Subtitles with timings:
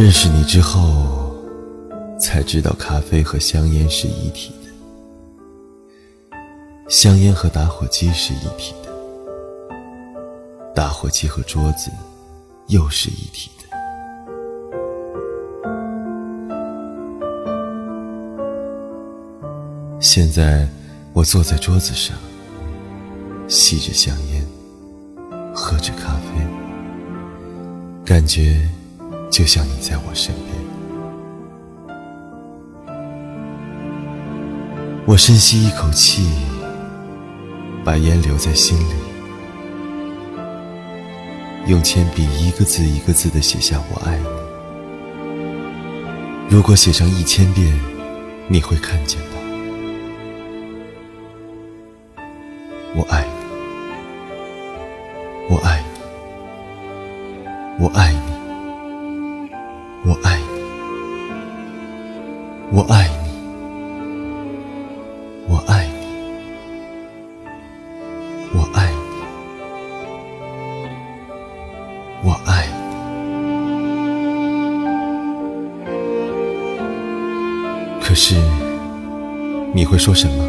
[0.00, 1.30] 认识你之后，
[2.18, 6.38] 才知道咖啡和香烟是一体的，
[6.88, 8.90] 香烟和打火机是一体的，
[10.74, 11.90] 打火机和桌子
[12.68, 13.66] 又是一体的。
[20.00, 20.66] 现在，
[21.12, 22.16] 我坐在桌子上，
[23.48, 24.42] 吸着香烟，
[25.54, 26.40] 喝着咖啡，
[28.02, 28.66] 感觉
[29.30, 30.50] 就像你在我身边。
[35.06, 36.28] 我深吸一口气，
[37.84, 38.84] 把烟留在心里，
[41.66, 44.26] 用铅笔一个字一个字的写下“我爱你”。
[46.50, 47.80] 如果写上一千遍，
[48.48, 49.26] 你会看见的。
[52.94, 53.30] 我爱你，
[55.48, 55.86] 我爱你，
[57.84, 58.20] 我爱你，
[60.02, 60.44] 我爱你，
[62.72, 63.28] 我爱你，
[65.46, 65.92] 我爱你，
[68.54, 68.96] 我爱你，
[72.24, 72.72] 我爱你。
[78.02, 78.34] 可是，
[79.74, 80.42] 你会说什么？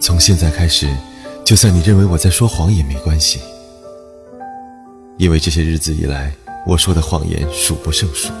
[0.00, 0.88] 从现在开始，
[1.44, 3.40] 就算你认为我在说谎也没关系，
[5.18, 6.32] 因为这些日子以来，
[6.66, 8.32] 我说的谎言数不胜数。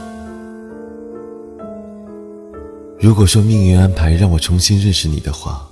[3.00, 5.66] 如果说命运安排让我重新认识你的话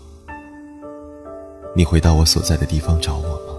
[1.75, 3.53] 你会到我所在的地方找我吗？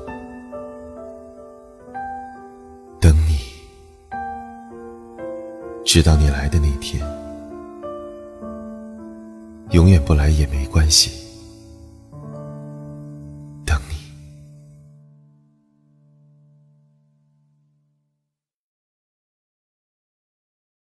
[2.99, 3.37] 等你
[5.85, 7.05] 直到你来的那天
[9.71, 11.11] 永远不来也没关系。
[13.65, 14.06] 等你。